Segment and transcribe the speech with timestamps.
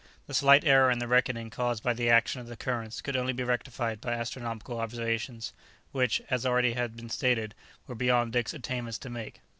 [0.25, 3.33] The slight error in the reckoning caused by the action of the currents could only
[3.33, 5.53] be rectified by astronomical observations,
[5.91, 7.53] which, as already has been stated,
[7.85, 9.41] were beyond Dick's attainments to make.